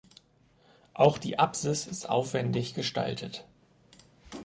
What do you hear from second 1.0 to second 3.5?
die Apsis ist aufwendig gestaltet.